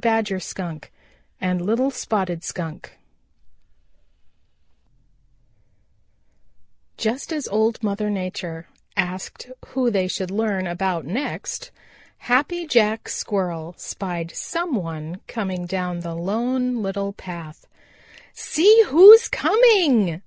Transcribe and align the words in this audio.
CHAPTER 0.00 0.38
XXII 0.38 0.80
An 1.40 1.58
Independent 1.58 2.44
Family 2.46 2.80
Just 6.96 7.32
as 7.32 7.48
Old 7.48 7.82
Mother 7.82 8.08
Nature 8.08 8.68
asked 8.96 9.50
who 9.70 9.90
they 9.90 10.06
should 10.06 10.30
learn 10.30 10.68
about 10.68 11.04
next, 11.04 11.72
Happy 12.18 12.64
Jack 12.64 13.08
Squirrel 13.08 13.74
spied 13.76 14.30
some 14.30 14.76
one 14.76 15.18
coming 15.26 15.66
down 15.66 15.98
the 15.98 16.14
Lone 16.14 16.80
Little 16.80 17.12
Path. 17.12 17.66
"See 18.32 18.84
who's 18.90 19.26
coming!" 19.26 20.22